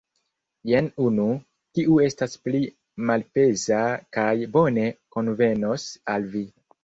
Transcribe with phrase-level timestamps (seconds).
[0.69, 1.25] Jen unu,
[1.79, 2.61] kiu estas pli
[3.09, 3.83] malpeza
[4.19, 5.85] kaj bone konvenos
[6.15, 6.45] al vi.